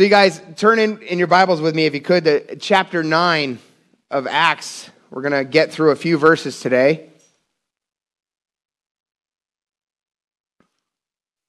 [0.00, 3.02] So, you guys, turn in, in your Bibles with me, if you could, to chapter
[3.02, 3.58] 9
[4.10, 4.88] of Acts.
[5.10, 7.10] We're going to get through a few verses today.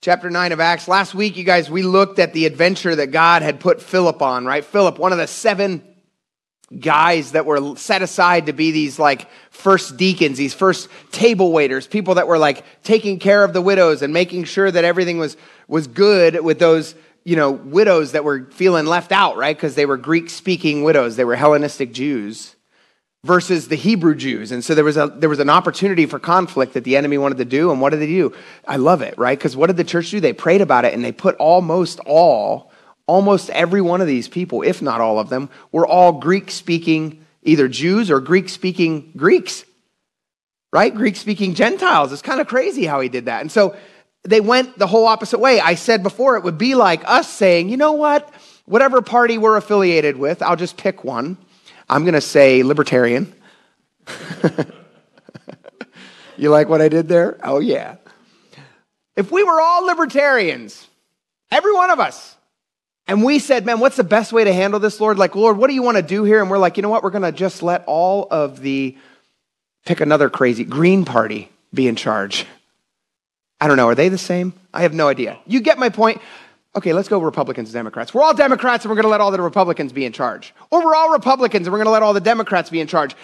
[0.01, 0.89] Chapter 9 of Acts.
[0.89, 4.45] Last week, you guys, we looked at the adventure that God had put Philip on,
[4.45, 4.65] right?
[4.65, 5.81] Philip, one of the seven
[6.77, 11.87] guys that were set aside to be these like first deacons, these first table waiters,
[11.87, 15.37] people that were like taking care of the widows and making sure that everything was,
[15.69, 19.55] was good with those you know, widows that were feeling left out, right?
[19.55, 22.55] Because they were Greek speaking widows, they were Hellenistic Jews
[23.23, 24.51] versus the Hebrew Jews.
[24.51, 27.37] And so there was, a, there was an opportunity for conflict that the enemy wanted
[27.37, 27.71] to do.
[27.71, 28.33] And what did they do?
[28.67, 29.37] I love it, right?
[29.37, 30.19] Because what did the church do?
[30.19, 32.71] They prayed about it and they put almost all,
[33.05, 37.23] almost every one of these people, if not all of them, were all Greek speaking,
[37.43, 39.65] either Jews or Greek speaking Greeks,
[40.73, 40.93] right?
[40.93, 42.11] Greek speaking Gentiles.
[42.11, 43.41] It's kind of crazy how he did that.
[43.41, 43.75] And so
[44.23, 45.59] they went the whole opposite way.
[45.59, 48.31] I said before it would be like us saying, you know what?
[48.65, 51.37] Whatever party we're affiliated with, I'll just pick one.
[51.89, 53.33] I'm going to say libertarian.
[56.37, 57.39] you like what I did there?
[57.43, 57.95] Oh, yeah.
[59.15, 60.87] If we were all libertarians,
[61.51, 62.37] every one of us,
[63.07, 65.17] and we said, man, what's the best way to handle this, Lord?
[65.17, 66.39] Like, Lord, what do you want to do here?
[66.39, 67.03] And we're like, you know what?
[67.03, 68.95] We're going to just let all of the,
[69.85, 72.45] pick another crazy, Green Party be in charge.
[73.61, 73.87] I don't know.
[73.87, 74.53] Are they the same?
[74.73, 75.39] I have no idea.
[75.45, 76.19] You get my point.
[76.75, 78.11] Okay, let's go Republicans, Democrats.
[78.11, 80.55] We're all Democrats and we're going to let all the Republicans be in charge.
[80.71, 83.15] Or we're all Republicans and we're going to let all the Democrats be in charge.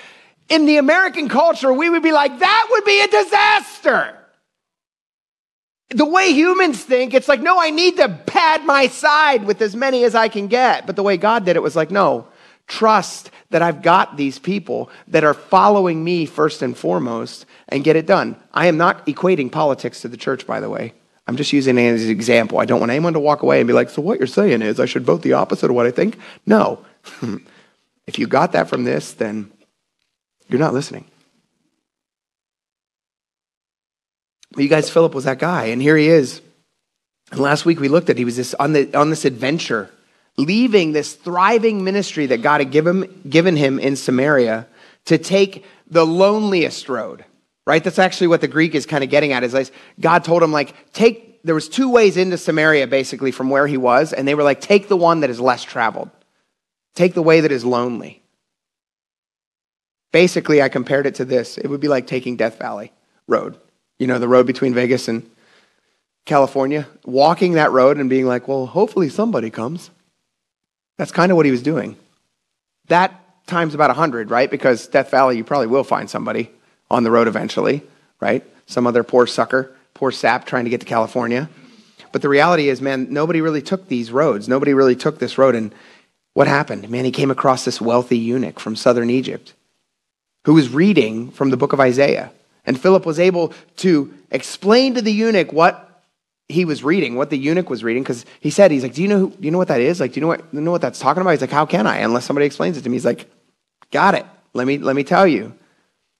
[0.48, 4.14] In the American culture, we would be like, that would be a disaster.
[5.90, 9.76] The way humans think, it's like, no, I need to pad my side with as
[9.76, 10.86] many as I can get.
[10.86, 12.28] But the way God did it was like, no,
[12.68, 17.96] trust that I've got these people that are following me first and foremost and get
[17.96, 18.36] it done.
[18.54, 20.94] I am not equating politics to the church, by the way.
[21.28, 22.60] I'm just using it as an example.
[22.60, 24.80] I don't want anyone to walk away and be like, so what you're saying is
[24.80, 26.18] I should vote the opposite of what I think?
[26.46, 26.86] No.
[28.08, 29.52] if you got that from this, then
[30.48, 31.06] you're not listening.
[34.56, 36.42] You guys, Philip was that guy, and here he is.
[37.32, 39.92] And last week we looked at he was this on, the, on this adventure
[40.38, 44.68] leaving this thriving ministry that God had given, given him in Samaria
[45.06, 47.26] to take the loneliest road,
[47.68, 47.84] right?
[47.84, 49.70] That's actually what the Greek is kind of getting at is like
[50.00, 53.76] God told him like take there was two ways into Samaria basically from where he
[53.76, 56.10] was and they were like take the one that is less traveled.
[56.96, 58.24] Take the way that is lonely.
[60.14, 61.58] Basically, I compared it to this.
[61.58, 62.94] It would be like taking Death Valley
[63.28, 63.60] Road.
[64.00, 65.30] You know, the road between Vegas and
[66.26, 69.92] California, walking that road and being like, well, hopefully somebody comes.
[70.98, 71.98] That's kind of what he was doing.
[72.88, 74.50] That times about 100, right?
[74.50, 76.50] Because Death Valley, you probably will find somebody
[76.90, 77.82] on the road eventually,
[78.20, 78.44] right?
[78.66, 81.50] Some other poor sucker, poor sap trying to get to California.
[82.12, 84.48] But the reality is, man, nobody really took these roads.
[84.48, 85.56] Nobody really took this road.
[85.56, 85.74] And
[86.34, 86.90] what happened?
[86.90, 89.54] Man, he came across this wealthy eunuch from southern Egypt
[90.46, 92.32] who was reading from the book of Isaiah.
[92.66, 95.84] And Philip was able to explain to the eunuch what
[96.50, 99.08] he was reading, what the eunuch was reading, because he said, he's like, do you
[99.10, 100.00] know, who, do you know what that is?
[100.00, 101.32] Like, do you know what, you know what that's talking about?
[101.32, 101.98] He's like, how can I?
[101.98, 102.96] Unless somebody explains it to me.
[102.96, 103.30] He's like,
[103.92, 104.26] got it.
[104.54, 105.54] Let me, let me tell you.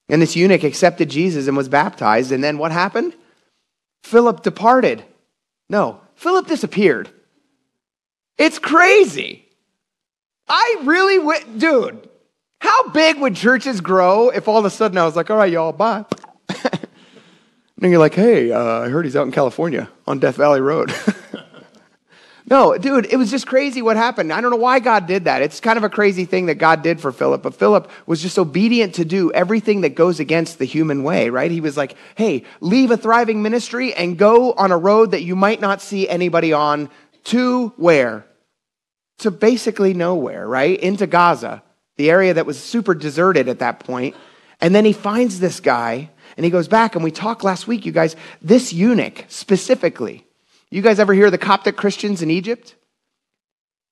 [0.10, 2.32] And this eunuch accepted Jesus and was baptized.
[2.32, 3.14] And then what happened?
[4.04, 5.04] Philip departed.
[5.70, 7.10] No, Philip disappeared.
[8.38, 9.46] It's crazy.
[10.48, 12.08] I really, went, dude,
[12.62, 15.52] how big would churches grow if all of a sudden I was like, all right,
[15.52, 16.06] y'all, bye.
[17.82, 20.92] And you're like, hey, uh, I heard he's out in California on Death Valley Road.
[22.50, 24.32] no, dude, it was just crazy what happened.
[24.32, 25.42] I don't know why God did that.
[25.42, 28.40] It's kind of a crazy thing that God did for Philip, but Philip was just
[28.40, 31.52] obedient to do everything that goes against the human way, right?
[31.52, 35.36] He was like, hey, leave a thriving ministry and go on a road that you
[35.36, 36.90] might not see anybody on
[37.26, 38.26] to where?
[39.20, 40.80] To basically nowhere, right?
[40.80, 41.64] Into Gaza,
[41.98, 44.16] the area that was super deserted at that point.
[44.62, 47.86] And then he finds this guy and he goes back, and we talked last week,
[47.86, 50.27] you guys, this eunuch specifically.
[50.70, 52.76] You guys ever hear the Coptic Christians in Egypt?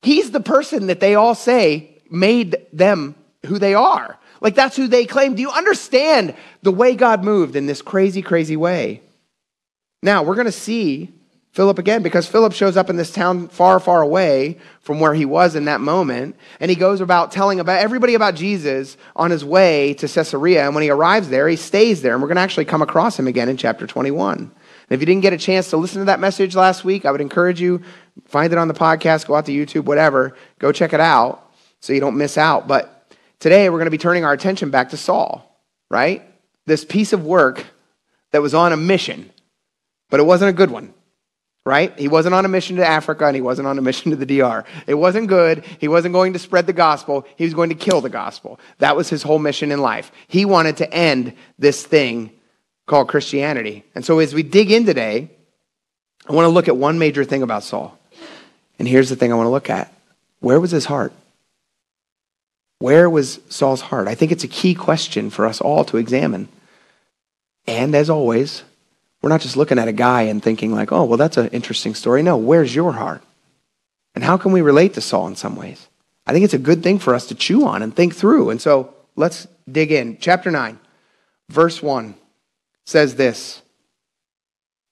[0.01, 4.17] He's the person that they all say made them who they are.
[4.41, 5.35] Like that's who they claim.
[5.35, 9.01] Do you understand the way God moved in this crazy, crazy way?
[10.03, 11.11] Now, we're going to see
[11.51, 15.25] Philip again because Philip shows up in this town far, far away from where he
[15.25, 16.35] was in that moment.
[16.59, 20.65] And he goes about telling about everybody about Jesus on his way to Caesarea.
[20.65, 22.13] And when he arrives there, he stays there.
[22.13, 24.51] And we're going to actually come across him again in chapter 21.
[24.89, 27.11] And if you didn't get a chance to listen to that message last week, I
[27.11, 27.81] would encourage you,
[28.25, 31.93] find it on the podcast, go out to YouTube, whatever, go check it out so
[31.93, 32.67] you don't miss out.
[32.67, 35.59] But today we're going to be turning our attention back to Saul,
[35.89, 36.23] right?
[36.65, 37.65] This piece of work
[38.31, 39.31] that was on a mission,
[40.09, 40.93] but it wasn't a good one
[41.65, 41.97] right?
[41.97, 44.25] He wasn't on a mission to Africa and he wasn't on a mission to the
[44.25, 44.63] DR.
[44.87, 45.65] It wasn't good.
[45.79, 47.25] He wasn't going to spread the gospel.
[47.35, 48.59] He was going to kill the gospel.
[48.77, 50.11] That was his whole mission in life.
[50.27, 52.31] He wanted to end this thing
[52.85, 53.83] called Christianity.
[53.95, 55.29] And so as we dig in today,
[56.27, 57.97] I want to look at one major thing about Saul.
[58.79, 59.91] And here's the thing I want to look at
[60.39, 61.13] where was his heart?
[62.79, 64.07] Where was Saul's heart?
[64.07, 66.49] I think it's a key question for us all to examine.
[67.67, 68.63] And as always,
[69.21, 71.95] we're not just looking at a guy and thinking, like, oh, well, that's an interesting
[71.95, 72.21] story.
[72.21, 73.23] No, where's your heart?
[74.13, 75.87] And how can we relate to Saul in some ways?
[76.27, 78.49] I think it's a good thing for us to chew on and think through.
[78.49, 80.17] And so let's dig in.
[80.19, 80.77] Chapter 9,
[81.49, 82.15] verse 1
[82.85, 83.61] says this.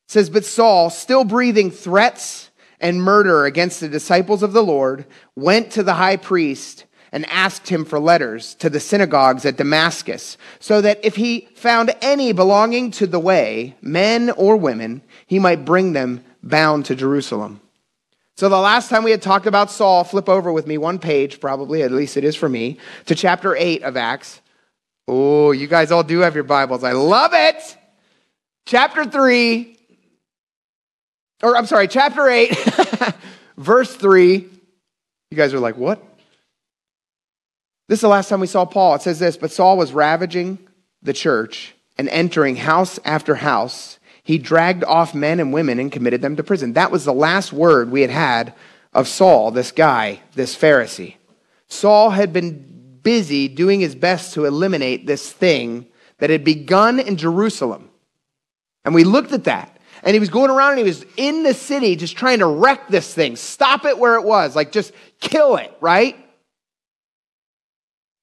[0.08, 2.50] It says, But Saul, still breathing threats
[2.80, 5.06] and murder against the disciples of the Lord,
[5.36, 10.36] went to the high priest and asked him for letters to the synagogues at Damascus,
[10.60, 15.64] so that if he found any belonging to the way, men or women, he might
[15.64, 17.62] bring them bound to Jerusalem.
[18.36, 21.40] So the last time we had talked about Saul, flip over with me one page,
[21.40, 24.42] probably, at least it is for me, to chapter 8 of Acts.
[25.08, 26.84] Oh, you guys all do have your Bibles.
[26.84, 27.78] I love it.
[28.66, 29.78] Chapter 3,
[31.44, 32.58] or I'm sorry, chapter 8,
[33.58, 34.50] verse 3.
[35.32, 36.02] You guys are like, what?
[37.90, 38.96] This is the last time we saw Paul.
[38.96, 40.60] It says this But Saul was ravaging
[41.02, 44.00] the church and entering house after house.
[44.24, 46.74] He dragged off men and women and committed them to prison.
[46.74, 48.54] That was the last word we had had
[48.94, 51.16] of Saul, this guy, this Pharisee.
[51.68, 55.88] Saul had been busy doing his best to eliminate this thing
[56.20, 57.90] that had begun in Jerusalem.
[58.86, 59.78] And we looked at that.
[60.04, 62.90] And he was going around and he was in the city just trying to wreck
[62.90, 64.92] this thing, stop it where it was, like just
[65.22, 66.18] kill it, right?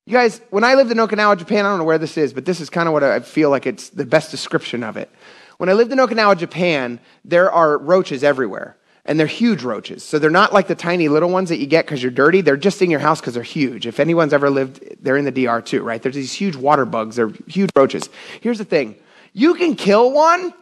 [0.06, 2.44] You guys, when I lived in Okinawa, Japan, I don't know where this is, but
[2.44, 5.08] this is kind of what I feel like it's the best description of it.
[5.56, 8.76] When I lived in Okinawa, Japan, there are roaches everywhere.
[9.06, 10.04] And they're huge roaches.
[10.04, 12.42] So they're not like the tiny little ones that you get because you're dirty.
[12.42, 13.86] They're just in your house because they're huge.
[13.86, 16.02] If anyone's ever lived, they're in the DR too, right?
[16.02, 17.16] There's these huge water bugs.
[17.16, 18.10] They're huge roaches.
[18.40, 18.96] Here's the thing
[19.32, 20.52] you can kill one.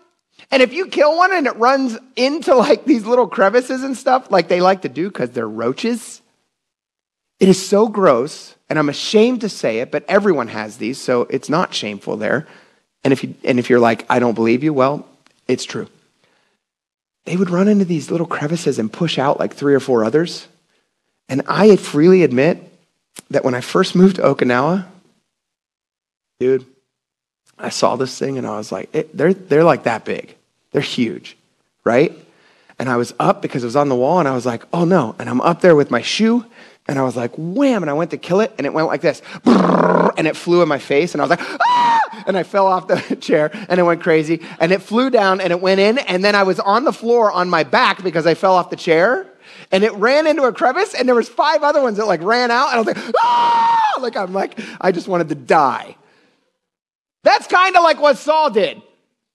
[0.50, 4.30] And if you kill one and it runs into like these little crevices and stuff,
[4.30, 6.22] like they like to do because they're roaches,
[7.40, 11.22] it is so gross and I'm ashamed to say it, but everyone has these, so
[11.22, 12.46] it's not shameful there.
[13.02, 15.06] And if, you, and if you're like, I don't believe you, well,
[15.46, 15.88] it's true.
[17.24, 20.48] They would run into these little crevices and push out like three or four others.
[21.28, 22.62] And I freely admit
[23.30, 24.86] that when I first moved to Okinawa,
[26.40, 26.66] dude,
[27.58, 30.36] I saw this thing and I was like, they're, they're like that big.
[30.72, 31.36] They're huge,
[31.84, 32.12] right?
[32.78, 34.84] And I was up because it was on the wall and I was like, oh
[34.84, 35.14] no.
[35.18, 36.44] And I'm up there with my shoe
[36.88, 39.02] and I was like, wham, and I went to kill it, and it went like
[39.02, 42.24] this, and it flew in my face, and I was like, ah!
[42.26, 45.52] and I fell off the chair, and it went crazy, and it flew down, and
[45.52, 48.32] it went in, and then I was on the floor on my back because I
[48.32, 49.26] fell off the chair,
[49.70, 52.50] and it ran into a crevice, and there was five other ones that like ran
[52.50, 53.98] out, and I was like, ah!
[54.00, 55.94] like I'm like, I just wanted to die.
[57.24, 58.80] That's kind of like what Saul did.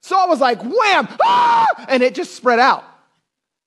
[0.02, 1.86] Saul was like, wham, ah!
[1.88, 2.84] and it just spread out,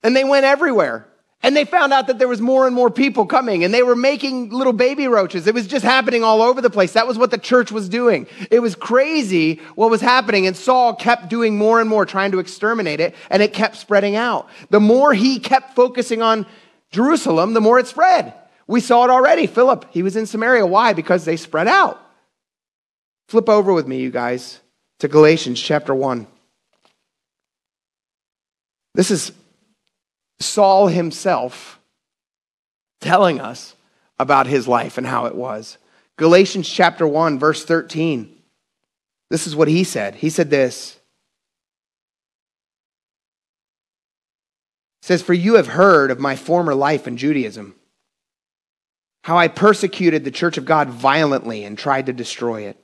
[0.03, 1.07] and they went everywhere.
[1.43, 3.95] And they found out that there was more and more people coming and they were
[3.95, 5.47] making little baby roaches.
[5.47, 6.95] It was just happening all over the place.
[6.95, 8.27] That was what the church was doing.
[8.51, 10.49] It was crazy what was happening.
[10.49, 14.17] And Saul kept doing more and more, trying to exterminate it, and it kept spreading
[14.17, 14.49] out.
[14.71, 16.47] The more he kept focusing on
[16.91, 18.35] Jerusalem, the more it spread.
[18.67, 19.47] We saw it already.
[19.47, 20.67] Philip, he was in Samaria.
[20.67, 20.95] Why?
[20.95, 22.01] Because they spread out.
[23.29, 24.61] Flip over with me, you guys,
[25.01, 26.27] to Galatians chapter 1.
[28.95, 29.33] This is
[30.41, 31.81] Saul himself
[33.01, 33.75] telling us
[34.19, 35.77] about his life and how it was.
[36.17, 38.35] Galatians chapter 1, verse 13.
[39.29, 40.15] This is what he said.
[40.15, 40.99] He said this.
[45.03, 47.75] Says, For you have heard of my former life in Judaism,
[49.25, 52.83] how I persecuted the church of God violently and tried to destroy it.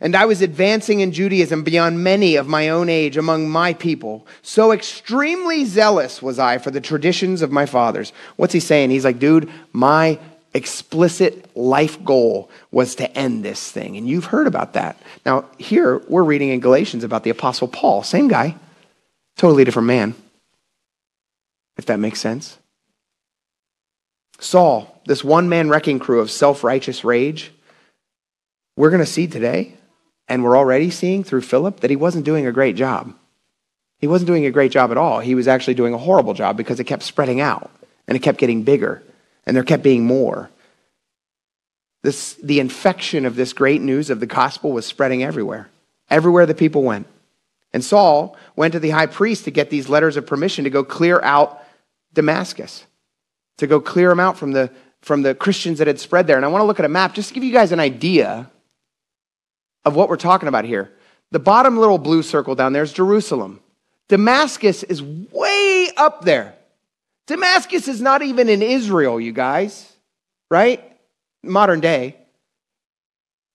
[0.00, 4.26] And I was advancing in Judaism beyond many of my own age among my people.
[4.42, 8.12] So extremely zealous was I for the traditions of my fathers.
[8.36, 8.90] What's he saying?
[8.90, 10.18] He's like, dude, my
[10.54, 13.96] explicit life goal was to end this thing.
[13.96, 15.00] And you've heard about that.
[15.24, 18.02] Now, here we're reading in Galatians about the Apostle Paul.
[18.02, 18.56] Same guy,
[19.36, 20.14] totally different man,
[21.76, 22.58] if that makes sense.
[24.38, 27.52] Saul, this one man wrecking crew of self righteous rage,
[28.76, 29.74] we're going to see today
[30.28, 33.14] and we're already seeing through Philip that he wasn't doing a great job.
[33.98, 35.20] He wasn't doing a great job at all.
[35.20, 37.70] He was actually doing a horrible job because it kept spreading out
[38.06, 39.02] and it kept getting bigger
[39.46, 40.50] and there kept being more.
[42.02, 45.68] This, the infection of this great news of the gospel was spreading everywhere,
[46.10, 47.06] everywhere the people went.
[47.72, 50.84] And Saul went to the high priest to get these letters of permission to go
[50.84, 51.62] clear out
[52.12, 52.84] Damascus,
[53.58, 56.36] to go clear them out from the, from the Christians that had spread there.
[56.36, 58.50] And I want to look at a map just to give you guys an idea
[59.86, 60.92] of what we're talking about here.
[61.30, 63.60] The bottom little blue circle down there is Jerusalem.
[64.08, 66.54] Damascus is way up there.
[67.26, 69.90] Damascus is not even in Israel, you guys,
[70.50, 70.82] right?
[71.42, 72.16] Modern day.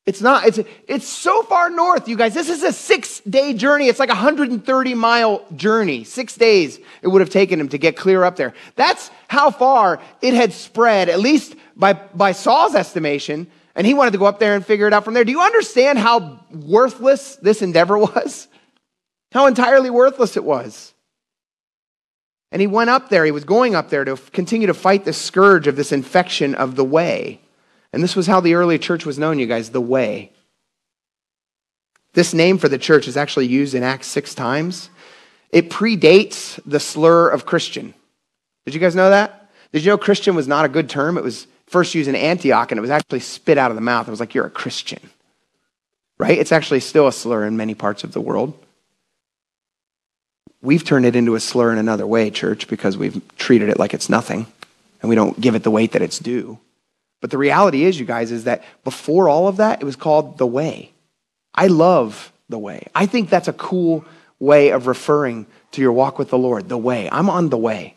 [0.05, 2.33] It's not, it's, it's so far north, you guys.
[2.33, 3.87] This is a six day journey.
[3.87, 6.03] It's like a 130 mile journey.
[6.03, 8.53] Six days it would have taken him to get clear up there.
[8.75, 13.47] That's how far it had spread, at least by, by Saul's estimation.
[13.75, 15.23] And he wanted to go up there and figure it out from there.
[15.23, 18.47] Do you understand how worthless this endeavor was?
[19.31, 20.93] How entirely worthless it was.
[22.51, 25.13] And he went up there, he was going up there to continue to fight the
[25.13, 27.39] scourge of this infection of the way.
[27.93, 30.31] And this was how the early church was known, you guys the way.
[32.13, 34.89] This name for the church is actually used in Acts six times.
[35.49, 37.93] It predates the slur of Christian.
[38.65, 39.49] Did you guys know that?
[39.71, 41.17] Did you know Christian was not a good term?
[41.17, 44.07] It was first used in Antioch and it was actually spit out of the mouth.
[44.07, 45.09] It was like, you're a Christian.
[46.17, 46.37] Right?
[46.37, 48.53] It's actually still a slur in many parts of the world.
[50.61, 53.93] We've turned it into a slur in another way, church, because we've treated it like
[53.93, 54.45] it's nothing
[55.01, 56.59] and we don't give it the weight that it's due.
[57.21, 60.37] But the reality is, you guys, is that before all of that, it was called
[60.37, 60.91] the way.
[61.55, 62.87] I love the way.
[62.93, 64.05] I think that's a cool
[64.39, 67.09] way of referring to your walk with the Lord, the way.
[67.11, 67.95] I'm on the way.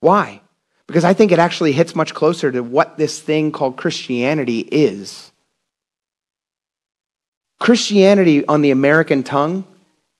[0.00, 0.40] Why?
[0.86, 5.32] Because I think it actually hits much closer to what this thing called Christianity is.
[7.58, 9.64] Christianity on the American tongue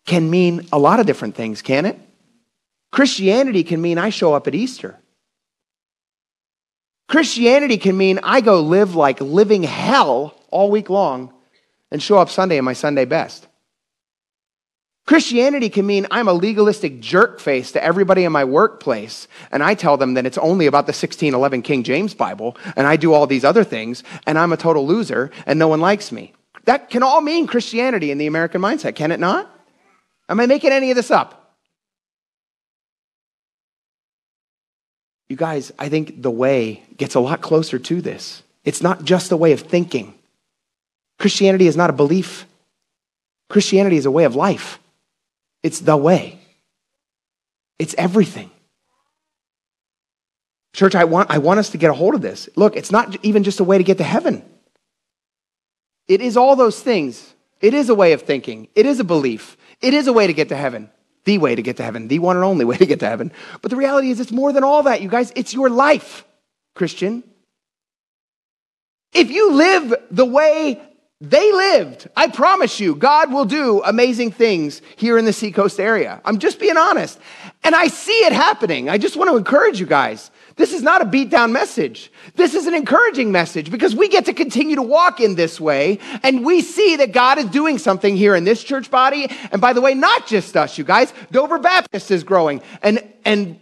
[0.06, 1.98] can mean a lot of different things, can it?
[2.90, 4.98] Christianity can mean I show up at Easter.
[7.08, 11.32] Christianity can mean I go live like living hell all week long
[11.90, 13.46] and show up Sunday in my Sunday best.
[15.06, 19.74] Christianity can mean I'm a legalistic jerk face to everybody in my workplace, and I
[19.74, 23.28] tell them that it's only about the 1611 King James Bible, and I do all
[23.28, 26.32] these other things, and I'm a total loser, and no one likes me.
[26.64, 29.48] That can all mean Christianity in the American mindset, can it not?
[30.28, 31.54] Am I making any of this up?
[35.28, 38.42] You guys, I think the way gets a lot closer to this.
[38.64, 40.14] It's not just a way of thinking.
[41.20, 42.44] Christianity is not a belief,
[43.48, 44.80] Christianity is a way of life.
[45.66, 46.38] It's the way,
[47.80, 48.52] it's everything.
[50.72, 52.48] Church, I want, I want us to get a hold of this.
[52.54, 54.44] Look, it's not even just a way to get to heaven.
[56.06, 57.34] It is all those things.
[57.60, 58.68] It is a way of thinking.
[58.76, 59.56] It is a belief.
[59.80, 60.88] It is a way to get to heaven
[61.24, 63.32] the way to get to heaven, the one and only way to get to heaven.
[63.60, 65.32] But the reality is, it's more than all that, you guys.
[65.34, 66.24] It's your life,
[66.76, 67.24] Christian.
[69.12, 70.80] If you live the way
[71.20, 76.20] they lived, I promise you, God will do amazing things here in the Seacoast area.
[76.26, 77.18] I'm just being honest.
[77.64, 78.90] And I see it happening.
[78.90, 80.30] I just want to encourage you guys.
[80.56, 82.12] This is not a beat down message.
[82.34, 86.00] This is an encouraging message because we get to continue to walk in this way
[86.22, 89.26] and we see that God is doing something here in this church body.
[89.52, 93.58] And by the way, not just us, you guys, Dover Baptist is growing and, and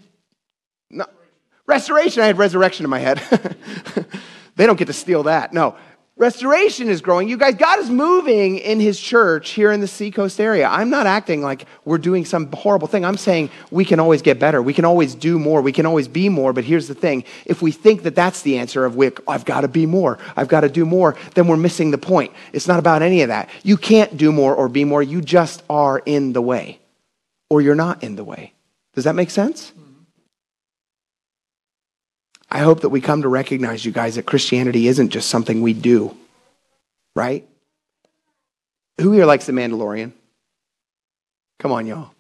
[1.67, 2.23] restoration.
[2.23, 3.23] I had resurrection in my head.
[4.57, 5.53] they don't get to steal that.
[5.53, 5.77] No,
[6.17, 7.29] Restoration is growing.
[7.29, 10.69] You guys, God is moving in his church here in the Seacoast area.
[10.69, 13.05] I'm not acting like we're doing some horrible thing.
[13.05, 14.63] I'm saying we can always get better.
[14.63, 15.61] We can always do more.
[15.61, 16.53] We can always be more.
[16.53, 19.63] But here's the thing if we think that that's the answer of, oh, I've got
[19.63, 22.33] to be more, I've got to do more, then we're missing the point.
[22.53, 23.49] It's not about any of that.
[23.65, 25.03] You can't do more or be more.
[25.03, 26.79] You just are in the way,
[27.51, 28.53] or you're not in the way.
[28.95, 29.73] Does that make sense?
[32.55, 35.73] I hope that we come to recognize, you guys, that Christianity isn't just something we
[35.73, 36.17] do,
[37.17, 37.45] right?
[39.01, 40.13] Who here likes The Mandalorian?
[41.59, 42.13] Come on, y'all.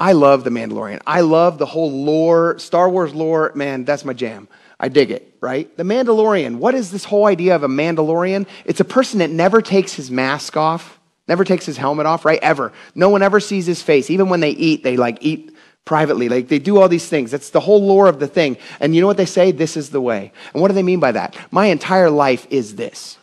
[0.00, 1.02] I love The Mandalorian.
[1.06, 3.52] I love the whole lore, Star Wars lore.
[3.54, 4.48] Man, that's my jam.
[4.80, 5.74] I dig it, right?
[5.76, 6.56] The Mandalorian.
[6.56, 8.46] What is this whole idea of a Mandalorian?
[8.64, 12.38] It's a person that never takes his mask off, never takes his helmet off, right?
[12.40, 12.72] Ever.
[12.94, 14.08] No one ever sees his face.
[14.08, 15.53] Even when they eat, they like eat
[15.84, 16.28] privately.
[16.28, 17.30] Like they do all these things.
[17.30, 18.56] That's the whole lore of the thing.
[18.80, 19.52] And you know what they say?
[19.52, 20.32] This is the way.
[20.52, 21.36] And what do they mean by that?
[21.50, 23.18] My entire life is this.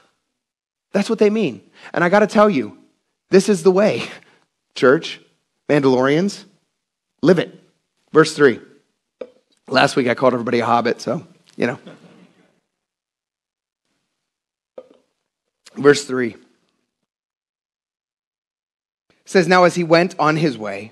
[0.92, 1.62] That's what they mean.
[1.94, 2.78] And I got to tell you,
[3.30, 4.04] this is the way.
[4.76, 5.20] Church,
[5.70, 6.46] Mandalorians,
[7.22, 7.58] live it.
[8.12, 8.60] Verse 3.
[9.68, 11.26] Last week I called everybody a hobbit, so,
[11.56, 11.80] you know.
[15.76, 16.36] Verse 3
[19.26, 20.92] says, Now as he went on his way,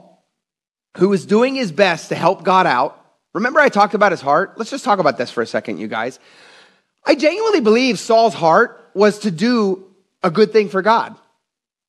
[0.97, 4.57] who was doing his best to help God out, remember I talked about his heart?
[4.57, 6.19] Let's just talk about this for a second, you guys.
[7.05, 9.85] I genuinely believe Saul's heart was to do
[10.21, 11.15] a good thing for God.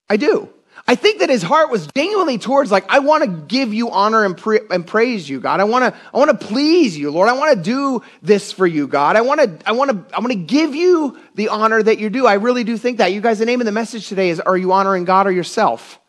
[0.08, 0.48] I do.
[0.86, 4.24] I think that his heart was genuinely towards like, I want to give you honor
[4.24, 5.60] and, pra- and praise you, God.
[5.60, 7.28] I want to, I want to please you, Lord.
[7.28, 9.14] I want to do this for you, God.
[9.14, 12.10] I want to, I want to, I want to give you the honor that you
[12.10, 12.26] do.
[12.26, 13.12] I really do think that.
[13.12, 16.00] You guys, the name of the message today is, are you honoring God or yourself?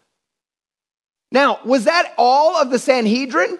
[1.34, 3.58] Now, was that all of the Sanhedrin?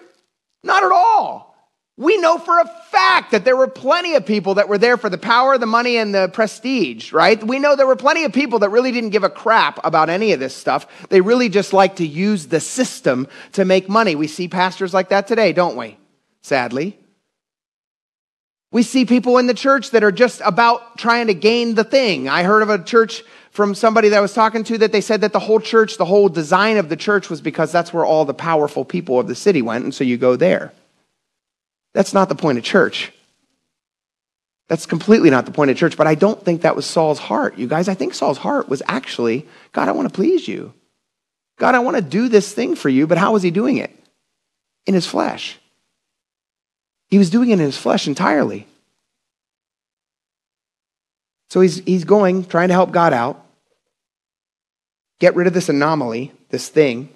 [0.62, 1.54] Not at all.
[1.96, 5.08] We know for a fact that there were plenty of people that were there for
[5.10, 7.42] the power, the money, and the prestige, right?
[7.42, 10.32] We know there were plenty of people that really didn't give a crap about any
[10.32, 10.86] of this stuff.
[11.08, 14.14] They really just like to use the system to make money.
[14.14, 15.98] We see pastors like that today, don't we?
[16.42, 16.98] Sadly.
[18.70, 22.28] We see people in the church that are just about trying to gain the thing.
[22.28, 23.22] I heard of a church
[23.54, 26.04] from somebody that I was talking to that they said that the whole church, the
[26.04, 29.36] whole design of the church was because that's where all the powerful people of the
[29.36, 30.72] city went, and so you go there.
[31.94, 33.12] That's not the point of church.
[34.68, 37.56] That's completely not the point of church, but I don't think that was Saul's heart.
[37.56, 40.74] You guys, I think Saul's heart was actually, God, I want to please you.
[41.56, 43.96] God, I want to do this thing for you, but how was he doing it?
[44.84, 45.60] In his flesh.
[47.08, 48.66] He was doing it in his flesh entirely.
[51.50, 53.43] So he's, he's going, trying to help God out,
[55.24, 57.08] get rid of this anomaly, this thing,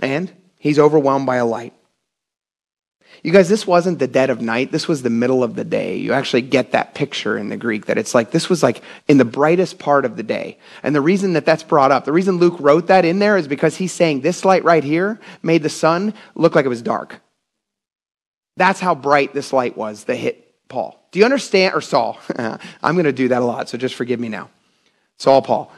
[0.00, 1.72] and he's overwhelmed by a light.
[3.24, 4.70] You guys, this wasn't the dead of night.
[4.70, 5.96] This was the middle of the day.
[5.96, 9.18] You actually get that picture in the Greek that it's like this was like in
[9.18, 10.58] the brightest part of the day.
[10.84, 13.48] And the reason that that's brought up, the reason Luke wrote that in there is
[13.48, 17.20] because he's saying this light right here made the sun look like it was dark.
[18.56, 21.04] That's how bright this light was that hit Paul.
[21.10, 21.74] Do you understand?
[21.74, 22.16] Or Saul.
[22.38, 24.50] I'm going to do that a lot, so just forgive me now.
[25.16, 25.72] Saul, Paul.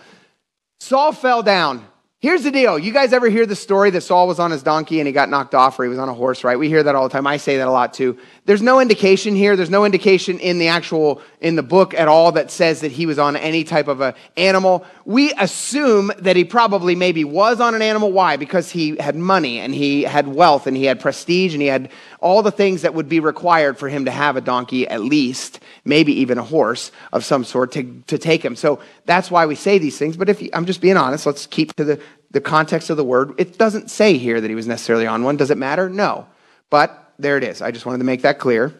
[0.81, 1.87] Saul fell down
[2.23, 2.79] Here's the deal.
[2.79, 5.31] You guys ever hear the story that Saul was on his donkey and he got
[5.31, 6.59] knocked off or he was on a horse, right?
[6.59, 7.27] We hear that all the time.
[7.27, 8.19] I say that a lot too.
[8.45, 9.57] There's no indication here.
[9.57, 13.07] There's no indication in the actual, in the book at all that says that he
[13.07, 14.85] was on any type of a animal.
[15.07, 18.12] We assume that he probably maybe was on an animal.
[18.12, 18.37] Why?
[18.37, 21.90] Because he had money and he had wealth and he had prestige and he had
[22.21, 25.61] all the things that would be required for him to have a donkey at least,
[25.90, 28.57] maybe even a horse of some sort to, to take him.
[28.57, 30.16] So that's why we say these things.
[30.16, 32.00] But if I'm just being honest, let's keep to the,
[32.31, 33.35] the context of the word.
[33.37, 35.37] It doesn't say here that he was necessarily on one.
[35.37, 35.90] Does it matter?
[35.90, 36.26] No.
[36.70, 37.61] But there it is.
[37.61, 38.74] I just wanted to make that clear.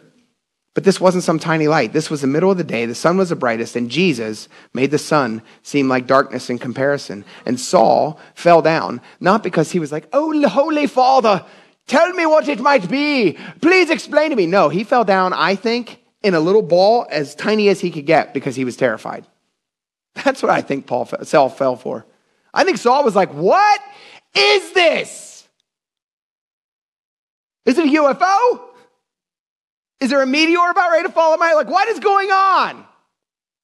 [0.73, 1.91] But this wasn't some tiny light.
[1.91, 2.85] This was the middle of the day.
[2.85, 7.25] The sun was the brightest, and Jesus made the sun seem like darkness in comparison.
[7.45, 11.45] And Saul fell down, not because he was like, Oh, Holy Father,
[11.87, 13.37] Tell me what it might be.
[13.61, 14.45] Please explain to me.
[14.45, 18.05] No, he fell down, I think, in a little ball as tiny as he could
[18.05, 19.25] get because he was terrified.
[20.23, 22.05] That's what I think Paul Saul fell for.
[22.53, 23.81] I think Saul was like, What
[24.35, 25.47] is this?
[27.65, 28.61] Is it a UFO?
[29.99, 32.85] Is there a meteor about ready to fall on my like what is going on?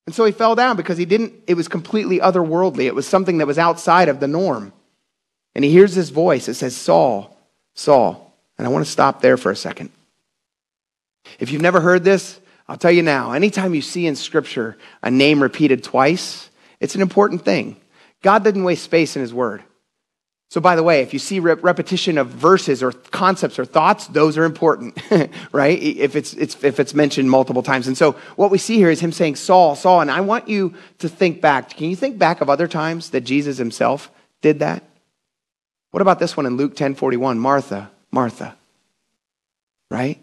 [0.07, 2.85] And so he fell down because he didn't, it was completely otherworldly.
[2.85, 4.71] It was something that was outside of the norm.
[5.53, 6.47] And he hears this voice.
[6.47, 7.37] It says, Saul,
[7.73, 8.33] Saul.
[8.57, 9.89] And I want to stop there for a second.
[11.39, 13.31] If you've never heard this, I'll tell you now.
[13.31, 16.49] Anytime you see in Scripture a name repeated twice,
[16.79, 17.77] it's an important thing.
[18.21, 19.63] God didn't waste space in His Word.
[20.49, 24.37] So, by the way, if you see repetition of verses or concepts or thoughts, those
[24.37, 24.97] are important,
[25.51, 25.77] right?
[25.77, 27.87] If it's, it's, if it's mentioned multiple times.
[27.87, 29.99] And so, what we see here is Him saying, Saul, Saul.
[29.99, 31.71] And I want you to think back.
[31.71, 34.09] Can you think back of other times that Jesus Himself
[34.41, 34.83] did that?
[35.91, 37.39] What about this one in Luke 10 41?
[37.39, 38.55] Martha, Martha.
[39.91, 40.19] Right?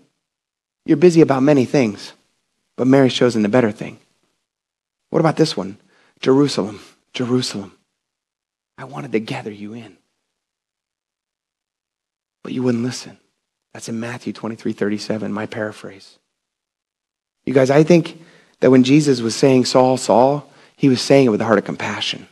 [0.87, 2.12] You're busy about many things,
[2.76, 3.98] but Mary's chosen the better thing.
[5.10, 5.78] What about this one?
[6.20, 6.80] Jerusalem,
[7.12, 7.72] Jerusalem.
[8.76, 9.96] I wanted to gather you in,
[12.42, 13.18] but you wouldn't listen.
[13.72, 16.18] That's in Matthew 23 37, my paraphrase.
[17.44, 18.20] You guys, I think
[18.60, 21.64] that when Jesus was saying, Saul, Saul, he was saying it with a heart of
[21.64, 22.28] compassion.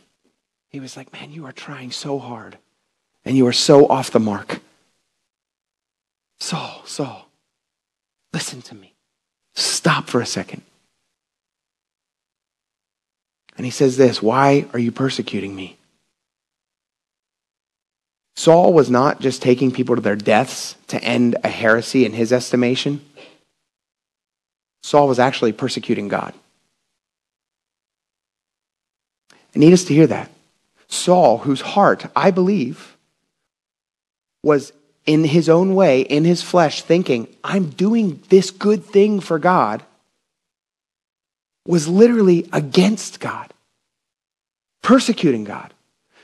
[0.69, 2.57] He was like, Man, you are trying so hard
[3.25, 4.59] and you are so off the mark.
[6.39, 7.27] Saul, Saul,
[8.33, 8.92] listen to me.
[9.55, 10.61] Stop for a second.
[13.55, 15.77] And he says this Why are you persecuting me?
[18.35, 22.33] Saul was not just taking people to their deaths to end a heresy in his
[22.33, 23.01] estimation.
[24.81, 26.33] Saul was actually persecuting God.
[29.55, 30.31] I need us to hear that.
[30.87, 32.97] Saul, whose heart, I believe,
[34.43, 34.73] was
[35.05, 39.83] in his own way, in his flesh, thinking, I'm doing this good thing for God,
[41.65, 43.53] was literally against God,
[44.81, 45.73] persecuting God.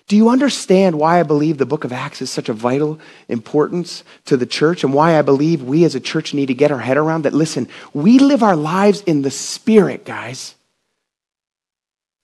[0.07, 4.03] Do you understand why I believe the book of Acts is such a vital importance
[4.25, 6.79] to the church and why I believe we as a church need to get our
[6.79, 7.33] head around that?
[7.33, 10.55] Listen, we live our lives in the spirit, guys.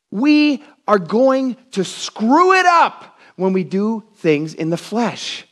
[0.10, 5.46] We are going to screw it up when we do things in the flesh.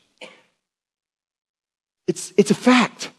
[2.07, 3.11] It's, it's a fact.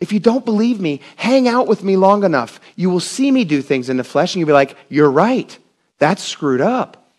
[0.00, 2.60] If you don't believe me, hang out with me long enough.
[2.76, 5.56] You will see me do things in the flesh and you'll be like, you're right.
[5.98, 7.10] That's screwed up.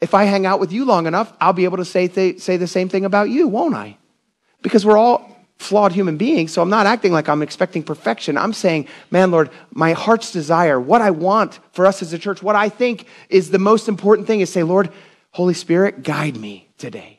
[0.00, 2.56] If I hang out with you long enough, I'll be able to say, th- say
[2.56, 3.96] the same thing about you, won't I?
[4.60, 8.36] Because we're all flawed human beings, so I'm not acting like I'm expecting perfection.
[8.36, 12.42] I'm saying, man, Lord, my heart's desire, what I want for us as a church,
[12.42, 14.92] what I think is the most important thing is say, Lord,
[15.30, 17.15] Holy Spirit, guide me today.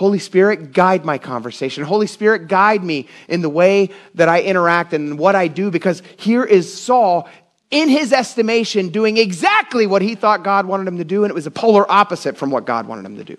[0.00, 1.84] Holy Spirit, guide my conversation.
[1.84, 6.02] Holy Spirit, guide me in the way that I interact and what I do, because
[6.16, 7.28] here is Saul
[7.70, 11.34] in his estimation doing exactly what he thought God wanted him to do, and it
[11.34, 13.36] was a polar opposite from what God wanted him to do.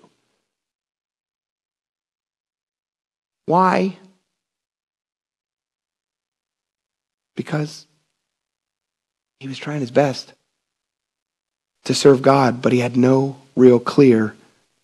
[3.46, 3.96] Why?
[7.34, 7.88] Because
[9.40, 10.32] he was trying his best
[11.86, 14.36] to serve God, but he had no real clear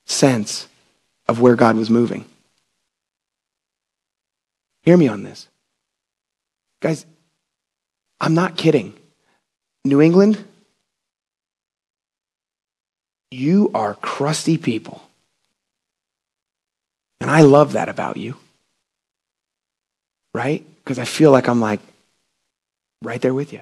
[0.07, 0.67] sense
[1.29, 2.25] of where God was moving.
[4.83, 5.49] Hear me on this.
[6.81, 7.05] Guys,
[8.21, 8.95] I'm not kidding.
[9.85, 10.43] New England,
[13.31, 15.03] you are crusty people.
[17.21, 18.37] And I love that about you.
[20.33, 20.65] Right?
[20.83, 21.81] Because I feel like I'm like
[23.03, 23.61] right there with you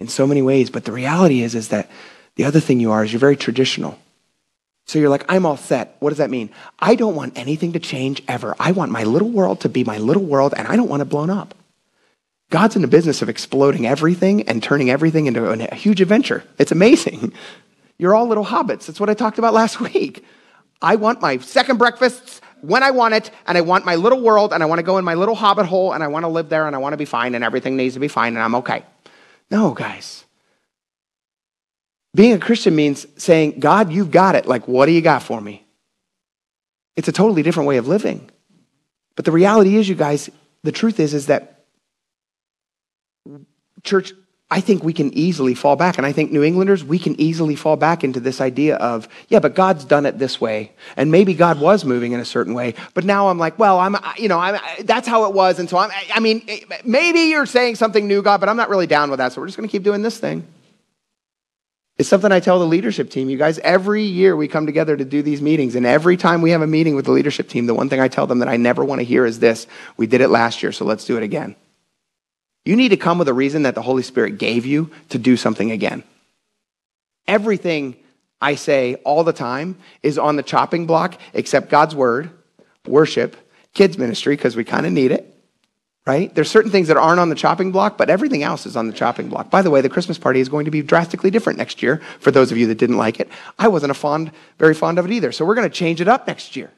[0.00, 0.70] in so many ways.
[0.70, 1.90] But the reality is, is that
[2.36, 3.98] the other thing you are is you're very traditional.
[4.86, 5.96] So you're like, I'm all set.
[6.00, 6.50] What does that mean?
[6.78, 8.56] I don't want anything to change ever.
[8.58, 11.08] I want my little world to be my little world, and I don't want it
[11.08, 11.54] blown up.
[12.50, 16.42] God's in the business of exploding everything and turning everything into a huge adventure.
[16.58, 17.32] It's amazing.
[17.98, 18.86] You're all little hobbits.
[18.86, 20.24] That's what I talked about last week.
[20.82, 24.52] I want my second breakfasts when I want it, and I want my little world,
[24.52, 26.48] and I want to go in my little hobbit hole, and I want to live
[26.48, 28.54] there, and I want to be fine, and everything needs to be fine, and I'm
[28.56, 28.84] okay.
[29.50, 30.24] No, guys.
[32.14, 34.46] Being a Christian means saying, God, you've got it.
[34.46, 35.64] Like, what do you got for me?
[36.96, 38.30] It's a totally different way of living.
[39.16, 40.28] But the reality is, you guys,
[40.62, 41.64] the truth is, is that
[43.82, 44.12] church,
[44.50, 45.98] I think we can easily fall back.
[45.98, 49.38] And I think New Englanders, we can easily fall back into this idea of, yeah,
[49.38, 50.72] but God's done it this way.
[50.96, 52.74] And maybe God was moving in a certain way.
[52.92, 55.60] But now I'm like, well, I'm, you know, I'm, that's how it was.
[55.60, 56.48] And so I'm, I mean,
[56.84, 59.32] maybe you're saying something new, God, but I'm not really down with that.
[59.32, 60.44] So we're just going to keep doing this thing.
[62.00, 63.28] It's something I tell the leadership team.
[63.28, 65.74] You guys, every year we come together to do these meetings.
[65.74, 68.08] And every time we have a meeting with the leadership team, the one thing I
[68.08, 69.66] tell them that I never want to hear is this
[69.98, 71.56] We did it last year, so let's do it again.
[72.64, 75.36] You need to come with a reason that the Holy Spirit gave you to do
[75.36, 76.02] something again.
[77.28, 77.96] Everything
[78.40, 82.30] I say all the time is on the chopping block except God's word,
[82.86, 83.36] worship,
[83.74, 85.39] kids ministry, because we kind of need it
[86.10, 86.34] right?
[86.34, 88.92] There's certain things that aren't on the chopping block, but everything else is on the
[88.92, 89.48] chopping block.
[89.48, 92.32] By the way, the Christmas party is going to be drastically different next year for
[92.32, 93.28] those of you that didn't like it.
[93.60, 95.30] I wasn't a fond, very fond of it either.
[95.30, 96.72] So we're going to change it up next year.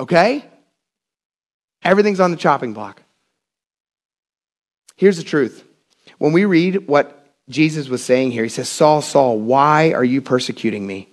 [0.00, 0.46] Okay?
[1.82, 3.02] Everything's on the chopping block.
[4.96, 5.62] Here's the truth.
[6.16, 10.22] When we read what Jesus was saying here, he says, Saul, Saul, why are you
[10.22, 11.10] persecuting me?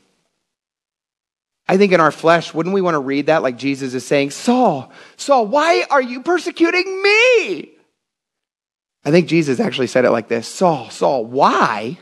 [1.67, 4.31] I think in our flesh, wouldn't we want to read that like Jesus is saying,
[4.31, 7.69] Saul, Saul, why are you persecuting me?
[9.05, 11.97] I think Jesus actually said it like this Saul, Saul, why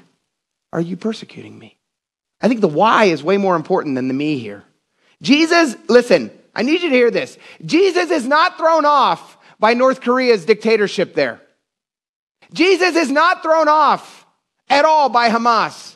[0.74, 1.78] are you persecuting me?
[2.42, 4.64] I think the why is way more important than the me here.
[5.22, 7.38] Jesus, listen, I need you to hear this.
[7.64, 11.40] Jesus is not thrown off by North Korea's dictatorship there.
[12.54, 14.26] Jesus is not thrown off
[14.70, 15.96] at all by Hamas.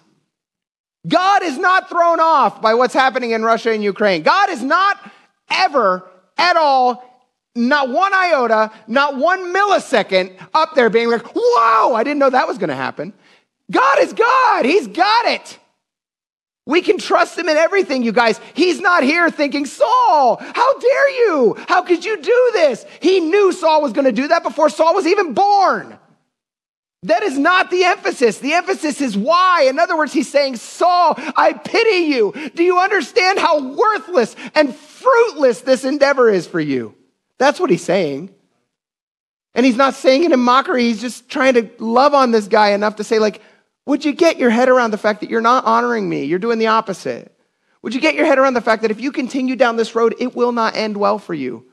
[1.08, 4.24] God is not thrown off by what's happening in Russia and Ukraine.
[4.24, 5.00] God is not
[5.50, 7.04] ever at all,
[7.56, 12.48] not one iota, not one millisecond up there being like, whoa, I didn't know that
[12.48, 13.14] was going to happen.
[13.72, 14.66] God is God.
[14.66, 15.60] He's got it.
[16.68, 18.40] We can trust him in everything, you guys.
[18.56, 21.56] He's not here thinking, Saul, how dare you?
[21.68, 22.86] How could you do this?
[23.00, 26.00] He knew Saul was going to do that before Saul was even born.
[27.04, 28.40] That is not the emphasis.
[28.40, 29.68] The emphasis is why.
[29.70, 32.34] In other words, he's saying, Saul, I pity you.
[32.56, 36.96] Do you understand how worthless and fruitless this endeavor is for you?
[37.38, 38.34] That's what he's saying.
[39.54, 40.84] And he's not saying it in mockery.
[40.84, 43.42] He's just trying to love on this guy enough to say, like,
[43.86, 46.24] would you get your head around the fact that you're not honoring me?
[46.26, 47.32] You're doing the opposite.
[47.84, 50.16] Would you get your head around the fact that if you continue down this road,
[50.20, 51.68] it will not end well for you?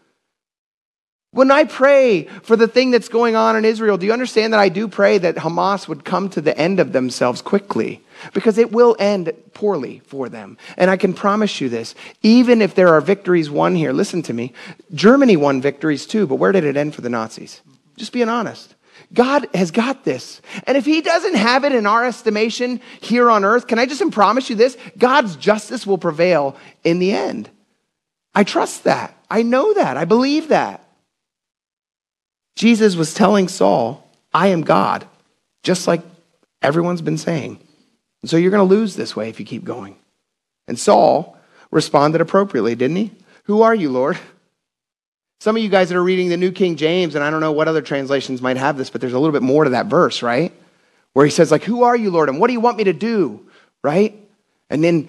[1.34, 4.60] When I pray for the thing that's going on in Israel, do you understand that
[4.60, 8.02] I do pray that Hamas would come to the end of themselves quickly?
[8.34, 10.58] Because it will end poorly for them.
[10.76, 14.34] And I can promise you this even if there are victories won here, listen to
[14.34, 14.52] me.
[14.92, 17.62] Germany won victories too, but where did it end for the Nazis?
[17.96, 18.74] Just being honest.
[19.14, 20.42] God has got this.
[20.66, 24.02] And if He doesn't have it in our estimation here on earth, can I just
[24.10, 24.76] promise you this?
[24.98, 27.48] God's justice will prevail in the end.
[28.34, 29.16] I trust that.
[29.30, 29.96] I know that.
[29.96, 30.86] I believe that.
[32.56, 35.06] Jesus was telling Saul, I am God,
[35.62, 36.02] just like
[36.60, 37.58] everyone's been saying.
[38.22, 39.96] And so you're going to lose this way if you keep going.
[40.68, 41.36] And Saul
[41.70, 43.10] responded appropriately, didn't he?
[43.44, 44.18] Who are you, Lord?
[45.40, 47.50] Some of you guys that are reading the New King James, and I don't know
[47.50, 50.22] what other translations might have this, but there's a little bit more to that verse,
[50.22, 50.52] right?
[51.14, 52.28] Where he says, like, who are you, Lord?
[52.28, 53.48] And what do you want me to do?
[53.82, 54.16] Right?
[54.70, 55.08] And then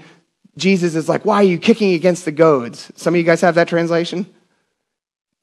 [0.58, 2.92] Jesus is like, why are you kicking against the goads?
[2.96, 4.26] Some of you guys have that translation?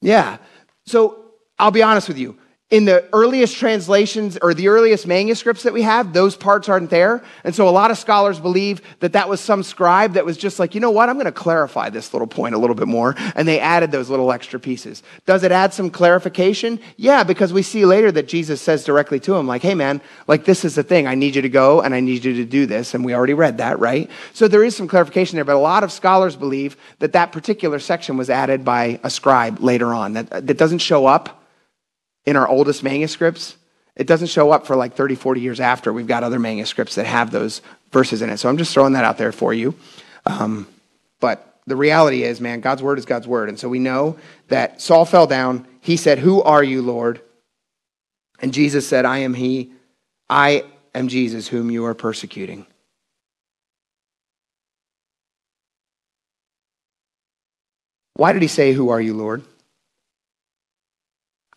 [0.01, 0.37] Yeah.
[0.85, 1.20] So
[1.61, 2.37] I'll be honest with you.
[2.71, 7.21] In the earliest translations or the earliest manuscripts that we have, those parts aren't there.
[7.43, 10.57] And so a lot of scholars believe that that was some scribe that was just
[10.57, 13.13] like, you know what, I'm going to clarify this little point a little bit more.
[13.35, 15.03] And they added those little extra pieces.
[15.25, 16.79] Does it add some clarification?
[16.95, 20.45] Yeah, because we see later that Jesus says directly to him, like, hey man, like
[20.45, 21.07] this is the thing.
[21.07, 22.93] I need you to go and I need you to do this.
[22.93, 24.09] And we already read that, right?
[24.31, 27.79] So there is some clarification there, but a lot of scholars believe that that particular
[27.79, 30.13] section was added by a scribe later on.
[30.13, 31.39] That, that doesn't show up
[32.25, 33.55] in our oldest manuscripts.
[33.95, 35.91] It doesn't show up for like 30, 40 years after.
[35.91, 38.37] We've got other manuscripts that have those verses in it.
[38.37, 39.75] So I'm just throwing that out there for you.
[40.25, 40.67] Um,
[41.19, 43.49] but the reality is, man, God's word is God's word.
[43.49, 45.67] And so we know that Saul fell down.
[45.81, 47.21] He said, Who are you, Lord?
[48.39, 49.71] And Jesus said, I am he.
[50.29, 50.63] I
[50.95, 52.65] am Jesus, whom you are persecuting.
[58.13, 59.43] Why did he say, Who are you, Lord?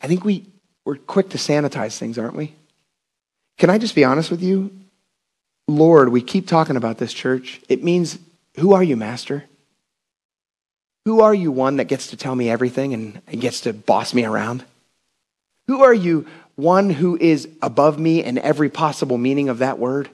[0.00, 0.46] I think we
[0.84, 2.54] we're quick to sanitize things, aren't we?
[3.58, 4.70] Can I just be honest with you?
[5.66, 7.60] Lord, we keep talking about this church.
[7.68, 8.18] It means,
[8.56, 9.44] who are you, Master?
[11.06, 14.24] Who are you, one that gets to tell me everything and, gets to boss me
[14.24, 14.64] around?
[15.68, 20.10] Who are you, one who is above me in every possible meaning of that word?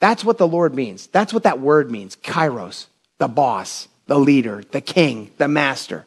[0.00, 1.06] That's what the Lord means.
[1.08, 2.16] That's what that word means.
[2.16, 2.86] Kyrios,
[3.18, 6.04] the boss, the leader, the king, the master.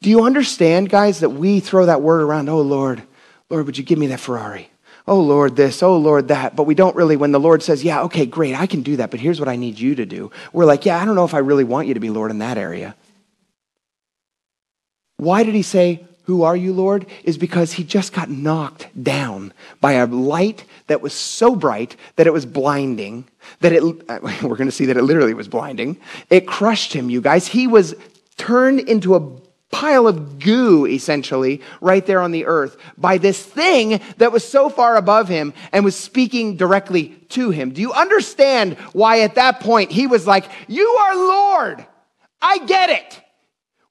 [0.00, 2.48] Do you understand, guys, that we throw that word around?
[2.48, 3.02] Oh, Lord,
[3.50, 4.70] Lord, would you give me that Ferrari?
[5.06, 6.54] Oh, Lord, this, oh, Lord, that.
[6.54, 9.10] But we don't really, when the Lord says, yeah, okay, great, I can do that,
[9.10, 10.30] but here's what I need you to do.
[10.52, 12.38] We're like, yeah, I don't know if I really want you to be Lord in
[12.38, 12.94] that area.
[15.16, 17.06] Why did he say, Who are you, Lord?
[17.24, 22.26] Is because he just got knocked down by a light that was so bright that
[22.26, 23.26] it was blinding,
[23.60, 23.82] that it,
[24.42, 25.98] we're going to see that it literally was blinding.
[26.30, 27.48] It crushed him, you guys.
[27.48, 27.94] He was
[28.36, 34.00] turned into a pile of goo, essentially, right there on the earth by this thing
[34.16, 37.70] that was so far above him and was speaking directly to him.
[37.70, 41.86] Do you understand why at that point he was like, You are Lord.
[42.40, 43.20] I get it.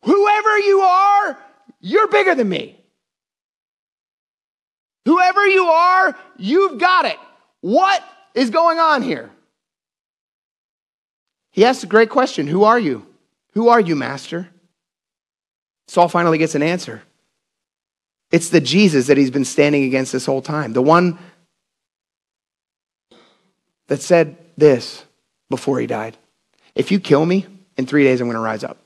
[0.03, 1.37] Whoever you are,
[1.79, 2.79] you're bigger than me.
[5.05, 7.17] Whoever you are, you've got it.
[7.61, 9.29] What is going on here?
[11.51, 13.05] He asked a great question Who are you?
[13.53, 14.49] Who are you, Master?
[15.87, 17.01] Saul finally gets an answer.
[18.31, 20.73] It's the Jesus that he's been standing against this whole time.
[20.73, 21.17] The one
[23.87, 25.05] that said this
[25.49, 26.17] before he died
[26.75, 27.45] If you kill me,
[27.77, 28.77] in three days I'm going to rise up.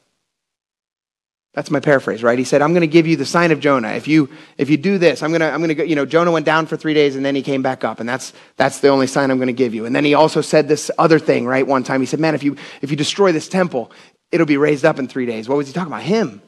[1.53, 2.39] That's my paraphrase, right?
[2.39, 3.89] He said, I'm going to give you the sign of Jonah.
[3.89, 6.31] If you, if you do this, I'm going to, I'm going to you know, Jonah
[6.31, 7.99] went down for three days and then he came back up.
[7.99, 9.85] And that's, that's the only sign I'm going to give you.
[9.85, 11.67] And then he also said this other thing, right?
[11.67, 13.91] One time he said, man, if you, if you destroy this temple,
[14.31, 15.49] it'll be raised up in three days.
[15.49, 16.03] What was he talking about?
[16.03, 16.41] Him.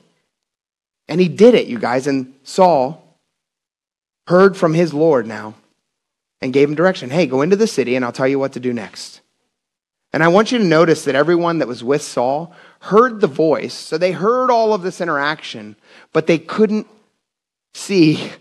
[1.08, 2.08] And he did it, you guys.
[2.08, 3.20] And Saul
[4.28, 5.56] heard from his Lord now
[6.42, 7.10] and gave him direction.
[7.10, 9.22] Hey, go into the city and I'll tell you what to do next.
[10.14, 13.74] And I want you to notice that everyone that was with Saul heard the voice.
[13.74, 15.76] So they heard all of this interaction,
[16.14, 16.88] but they couldn't
[17.74, 18.32] see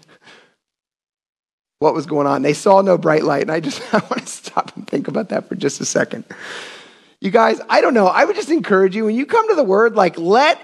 [1.79, 2.43] what was going on.
[2.43, 3.43] They saw no bright light.
[3.43, 6.25] And I just I want to stop and think about that for just a second.
[7.21, 8.07] You guys, I don't know.
[8.07, 10.61] I would just encourage you when you come to the word, like let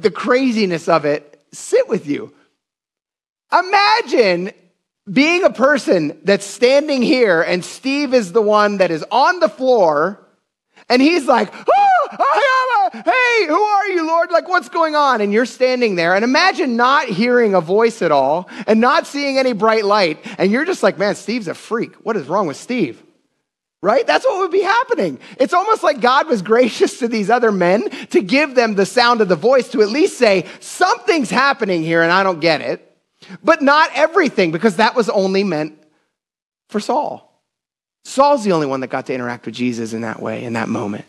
[0.00, 2.32] the craziness of it sit with you.
[3.52, 4.52] Imagine
[5.10, 9.48] being a person that's standing here and Steve is the one that is on the
[9.48, 10.22] floor
[10.88, 14.30] and he's like, oh, hey, who are you, Lord?
[14.30, 15.20] Like, what's going on?
[15.20, 19.38] And you're standing there and imagine not hearing a voice at all and not seeing
[19.38, 20.24] any bright light.
[20.38, 21.94] And you're just like, man, Steve's a freak.
[21.96, 23.02] What is wrong with Steve?
[23.86, 24.04] Right?
[24.04, 25.20] That's what would be happening.
[25.38, 29.20] It's almost like God was gracious to these other men to give them the sound
[29.20, 32.82] of the voice to at least say, something's happening here and I don't get it.
[33.44, 35.80] But not everything, because that was only meant
[36.68, 37.32] for Saul.
[38.04, 40.68] Saul's the only one that got to interact with Jesus in that way, in that
[40.68, 41.04] moment.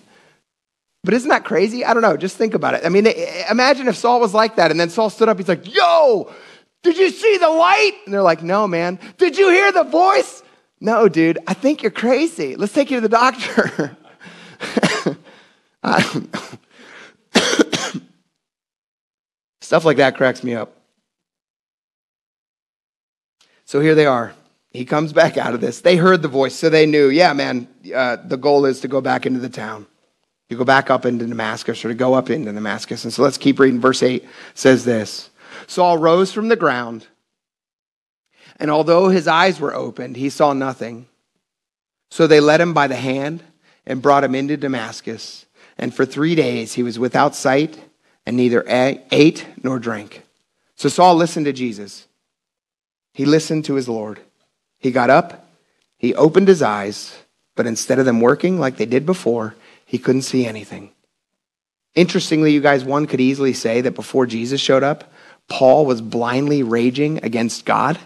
[1.03, 1.83] But isn't that crazy?
[1.83, 2.15] I don't know.
[2.15, 2.85] Just think about it.
[2.85, 3.07] I mean,
[3.49, 5.39] imagine if Saul was like that and then Saul stood up.
[5.39, 6.31] He's like, Yo,
[6.83, 7.93] did you see the light?
[8.05, 8.99] And they're like, No, man.
[9.17, 10.43] Did you hear the voice?
[10.79, 12.55] No, dude, I think you're crazy.
[12.55, 13.97] Let's take you to the doctor.
[19.61, 20.73] Stuff like that cracks me up.
[23.65, 24.33] So here they are.
[24.71, 25.81] He comes back out of this.
[25.81, 29.01] They heard the voice, so they knew, yeah, man, uh, the goal is to go
[29.01, 29.87] back into the town.
[30.49, 33.03] You go back up into Damascus or to go up into Damascus.
[33.03, 33.81] And so let's keep reading.
[33.81, 35.29] Verse 8 says this
[35.67, 37.07] Saul rose from the ground,
[38.57, 41.07] and although his eyes were opened, he saw nothing.
[42.09, 43.43] So they led him by the hand
[43.85, 45.45] and brought him into Damascus.
[45.77, 47.79] And for three days he was without sight
[48.25, 50.23] and neither ate nor drank.
[50.75, 52.07] So Saul listened to Jesus.
[53.13, 54.19] He listened to his Lord.
[54.79, 55.47] He got up,
[55.97, 57.17] he opened his eyes,
[57.55, 60.91] but instead of them working like they did before, he couldn't see anything.
[61.95, 65.11] Interestingly, you guys, one could easily say that before Jesus showed up,
[65.47, 67.97] Paul was blindly raging against God.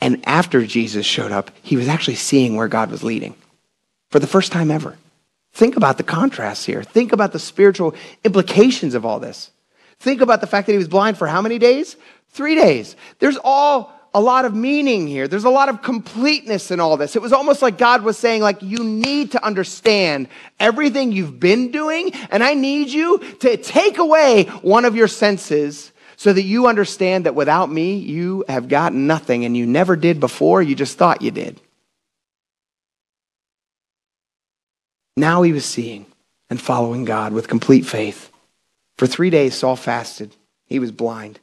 [0.00, 3.34] And after Jesus showed up, he was actually seeing where God was leading
[4.10, 4.96] for the first time ever.
[5.52, 6.82] Think about the contrast here.
[6.82, 9.50] Think about the spiritual implications of all this.
[9.98, 11.96] Think about the fact that he was blind for how many days?
[12.30, 12.96] Three days.
[13.18, 15.28] There's all a lot of meaning here.
[15.28, 17.14] There's a lot of completeness in all this.
[17.14, 21.70] It was almost like God was saying, like, you need to understand everything you've been
[21.70, 25.89] doing, and I need you to take away one of your senses
[26.20, 30.20] so that you understand that without me, you have got nothing, and you never did
[30.20, 31.58] before, you just thought you did.
[35.16, 36.04] Now he was seeing
[36.50, 38.30] and following God with complete faith.
[38.98, 40.36] For three days, Saul fasted.
[40.66, 41.40] He was blind.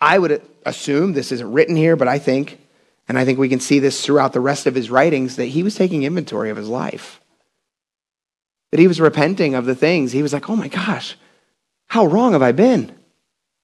[0.00, 2.60] I would assume this isn't written here, but I think,
[3.08, 5.64] and I think we can see this throughout the rest of his writings, that he
[5.64, 7.20] was taking inventory of his life.
[8.70, 10.12] That he was repenting of the things.
[10.12, 11.16] He was like, oh my gosh,
[11.88, 12.94] how wrong have I been?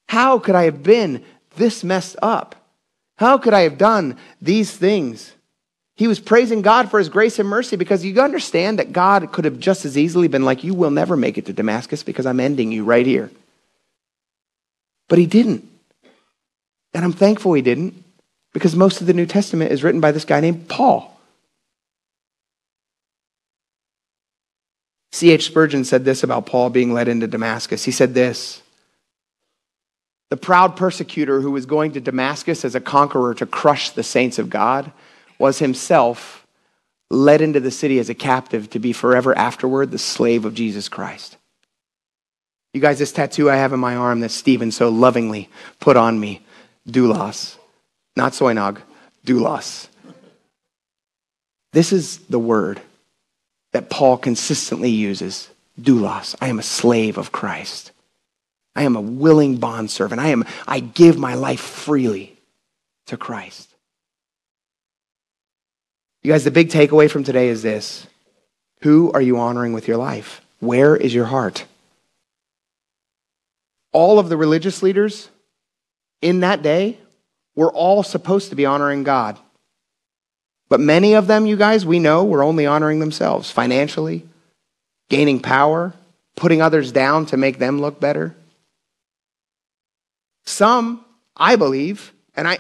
[0.08, 1.24] How could I have been
[1.56, 2.54] this messed up?
[3.18, 5.32] How could I have done these things?
[5.96, 9.46] He was praising God for his grace and mercy because you understand that God could
[9.46, 12.40] have just as easily been like, You will never make it to Damascus because I'm
[12.40, 13.30] ending you right here.
[15.08, 15.66] But he didn't.
[16.92, 18.02] And I'm thankful he didn't
[18.52, 21.18] because most of the New Testament is written by this guy named Paul.
[25.12, 25.46] C.H.
[25.46, 27.84] Spurgeon said this about Paul being led into Damascus.
[27.84, 28.60] He said this
[30.30, 34.38] The proud persecutor who was going to Damascus as a conqueror to crush the saints
[34.38, 34.90] of God
[35.38, 36.46] was himself
[37.10, 40.88] led into the city as a captive to be forever afterward the slave of Jesus
[40.88, 41.36] Christ.
[42.74, 45.48] You guys, this tattoo I have in my arm that Stephen so lovingly
[45.80, 46.42] put on me
[46.88, 47.56] doulos,
[48.16, 48.80] not soinog,
[49.24, 49.88] doulos.
[51.72, 52.80] This is the word
[53.72, 55.48] that Paul consistently uses
[55.80, 56.34] doulos.
[56.40, 57.92] I am a slave of Christ.
[58.76, 60.20] I am a willing bondservant.
[60.20, 62.38] I am I give my life freely
[63.06, 63.68] to Christ.
[66.22, 68.06] You guys, the big takeaway from today is this.
[68.82, 70.42] Who are you honoring with your life?
[70.60, 71.64] Where is your heart?
[73.92, 75.30] All of the religious leaders
[76.20, 76.98] in that day
[77.54, 79.38] were all supposed to be honoring God.
[80.68, 84.26] But many of them, you guys, we know, were only honoring themselves financially,
[85.08, 85.94] gaining power,
[86.34, 88.34] putting others down to make them look better.
[90.46, 91.04] Some,
[91.36, 92.58] I believe, and I,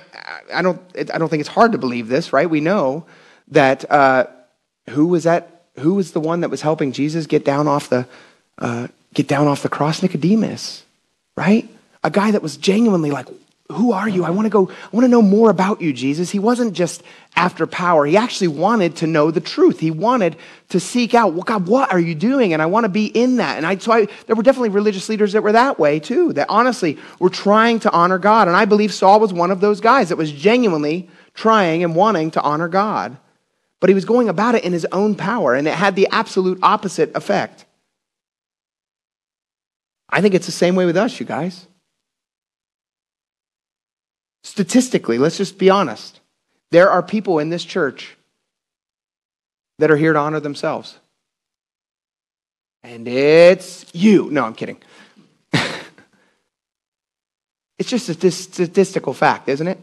[0.52, 2.48] I, don't, I don't think it's hard to believe this, right?
[2.48, 3.06] We know
[3.48, 4.26] that uh,
[4.90, 5.64] who was that?
[5.78, 8.06] Who was the one that was helping Jesus get down off the
[8.58, 10.02] uh, get down off the cross?
[10.02, 10.84] Nicodemus,
[11.36, 11.68] right?
[12.02, 13.26] A guy that was genuinely like,
[13.72, 14.24] who are you?
[14.24, 16.30] I want to go, I want to know more about you, Jesus.
[16.30, 17.02] He wasn't just
[17.34, 18.06] after power.
[18.06, 19.80] He actually wanted to know the truth.
[19.80, 20.36] He wanted
[20.68, 22.52] to seek out, well, God, what are you doing?
[22.52, 23.56] And I want to be in that.
[23.56, 26.48] And I, so I, there were definitely religious leaders that were that way too, that
[26.48, 28.46] honestly were trying to honor God.
[28.46, 32.30] And I believe Saul was one of those guys that was genuinely trying and wanting
[32.32, 33.16] to honor God.
[33.80, 36.58] But he was going about it in his own power, and it had the absolute
[36.62, 37.66] opposite effect.
[40.08, 41.66] I think it's the same way with us, you guys.
[44.46, 46.20] Statistically, let's just be honest.
[46.70, 48.16] There are people in this church
[49.80, 50.96] that are here to honor themselves.
[52.84, 54.30] And it's you.
[54.30, 54.80] No, I'm kidding.
[57.76, 59.80] it's just a statistical fact, isn't it?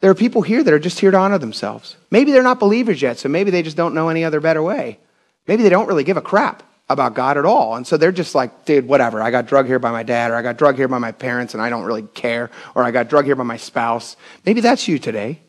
[0.00, 1.98] There are people here that are just here to honor themselves.
[2.10, 4.98] Maybe they're not believers yet, so maybe they just don't know any other better way.
[5.46, 7.76] Maybe they don't really give a crap about God at all.
[7.76, 9.22] And so they're just like, dude, whatever.
[9.22, 11.54] I got drug here by my dad, or I got drug here by my parents,
[11.54, 14.16] and I don't really care, or I got drug here by my spouse.
[14.44, 15.40] Maybe that's you today.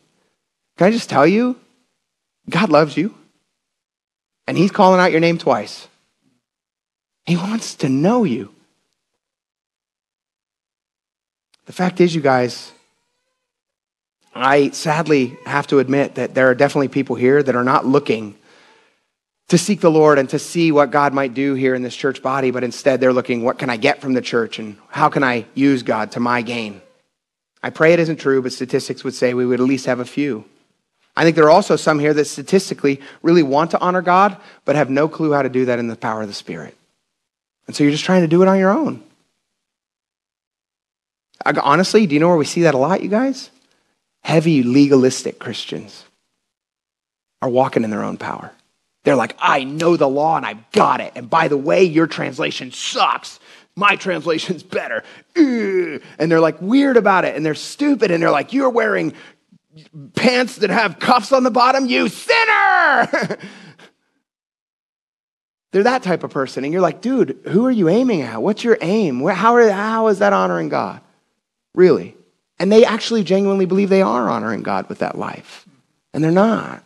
[0.78, 1.58] Can I just tell you?
[2.48, 3.14] God loves you,
[4.46, 5.88] and He's calling out your name twice.
[7.26, 8.54] He wants to know you.
[11.66, 12.72] The fact is, you guys,
[14.34, 18.36] I sadly have to admit that there are definitely people here that are not looking
[19.52, 22.22] to seek the Lord and to see what God might do here in this church
[22.22, 25.22] body, but instead they're looking, what can I get from the church and how can
[25.22, 26.80] I use God to my gain?
[27.62, 30.06] I pray it isn't true, but statistics would say we would at least have a
[30.06, 30.46] few.
[31.14, 34.74] I think there are also some here that statistically really want to honor God, but
[34.74, 36.74] have no clue how to do that in the power of the Spirit.
[37.66, 39.04] And so you're just trying to do it on your own.
[41.44, 43.50] Honestly, do you know where we see that a lot, you guys?
[44.22, 46.06] Heavy legalistic Christians
[47.42, 48.52] are walking in their own power.
[49.04, 51.12] They're like, I know the law and I've got it.
[51.16, 53.40] And by the way, your translation sucks.
[53.74, 55.02] My translation's better.
[55.34, 59.14] And they're like weird about it and they're stupid and they're like, You're wearing
[60.14, 63.08] pants that have cuffs on the bottom, you sinner.
[65.72, 66.64] they're that type of person.
[66.64, 68.40] And you're like, Dude, who are you aiming at?
[68.42, 69.20] What's your aim?
[69.26, 71.00] How, are, how is that honoring God?
[71.74, 72.16] Really?
[72.58, 75.66] And they actually genuinely believe they are honoring God with that life.
[76.14, 76.84] And they're not.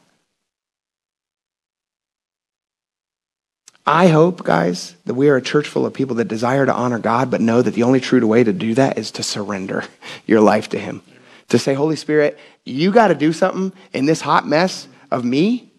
[3.86, 6.98] I hope, guys, that we are a church full of people that desire to honor
[6.98, 9.84] God, but know that the only true way to do that is to surrender
[10.26, 11.02] your life to Him.
[11.50, 15.72] To say, Holy Spirit, you got to do something in this hot mess of me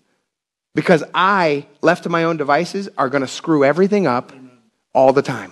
[0.74, 4.32] because I, left to my own devices, are going to screw everything up
[4.94, 5.52] all the time.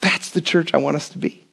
[0.00, 1.47] That's the church I want us to be.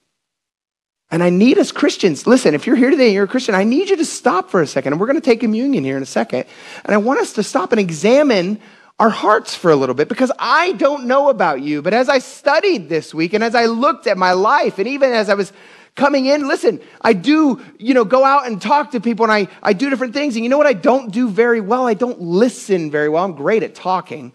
[1.15, 3.63] And I need us Christians, listen, if you're here today and you're a Christian, I
[3.63, 4.91] need you to stop for a second.
[4.91, 6.43] And we're going to take communion here in a second.
[6.83, 8.59] And I want us to stop and examine
[8.99, 11.81] our hearts for a little bit because I don't know about you.
[11.81, 15.13] But as I studied this week and as I looked at my life, and even
[15.13, 15.53] as I was
[15.95, 19.47] coming in, listen, I do, you know, go out and talk to people and I,
[19.63, 20.35] I do different things.
[20.35, 21.87] And you know what I don't do very well?
[21.87, 23.23] I don't listen very well.
[23.23, 24.33] I'm great at talking,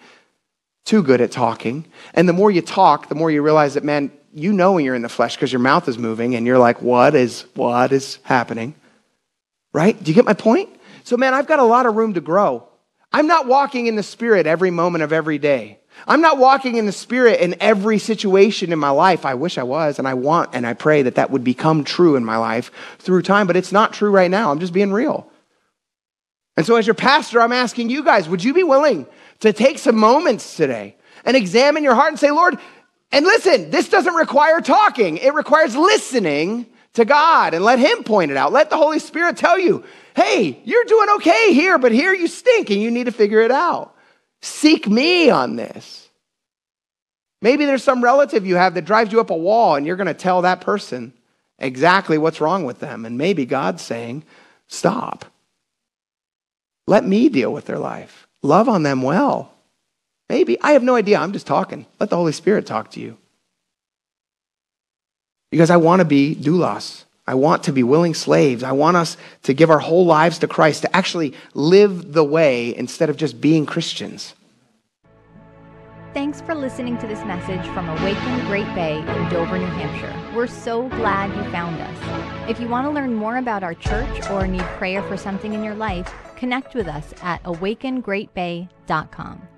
[0.87, 1.85] too good at talking.
[2.15, 4.95] And the more you talk, the more you realize that, man, you know when you're
[4.95, 8.19] in the flesh because your mouth is moving and you're like, what is, what is
[8.23, 8.75] happening?
[9.73, 10.01] Right?
[10.03, 10.69] Do you get my point?
[11.05, 12.67] So, man, I've got a lot of room to grow.
[13.13, 15.79] I'm not walking in the Spirit every moment of every day.
[16.07, 19.27] I'm not walking in the Spirit in every situation in my life.
[19.27, 22.17] I wish I was, and I want and I pray that that would become true
[22.17, 24.51] in my life through time, but it's not true right now.
[24.51, 25.31] I'm just being real.
[26.57, 29.07] And so, as your pastor, I'm asking you guys would you be willing
[29.41, 32.59] to take some moments today and examine your heart and say, Lord,
[33.13, 38.31] and listen, this doesn't require talking, it requires listening to God and let Him point
[38.31, 38.53] it out.
[38.53, 39.85] Let the Holy Spirit tell you,
[40.15, 43.51] hey, you're doing okay here, but here you stink and you need to figure it
[43.51, 43.95] out.
[44.43, 46.09] Seek me on this.
[47.43, 50.07] Maybe there's some relative you have that drives you up a wall and you're going
[50.07, 51.13] to tell that person
[51.59, 53.05] exactly what's wrong with them.
[53.07, 54.25] And maybe God's saying,
[54.67, 55.25] stop.
[56.87, 58.27] Let me deal with their life.
[58.43, 59.50] Love on them well.
[60.31, 60.59] Maybe.
[60.61, 61.19] I have no idea.
[61.19, 61.87] I'm just talking.
[61.99, 63.19] Let the Holy Spirit talk to you.
[65.51, 67.03] Because I want to be doulos.
[67.27, 68.63] I want to be willing slaves.
[68.63, 72.77] I want us to give our whole lives to Christ, to actually live the way
[72.77, 74.35] instead of just being Christians.
[76.15, 80.15] Thanks for listening to this message from Awaken Great Bay in Dover, New Hampshire.
[80.33, 82.49] We're so glad you found us.
[82.49, 85.65] If you want to learn more about our church or need prayer for something in
[85.65, 89.50] your life, connect with us at awakengreatbay.com.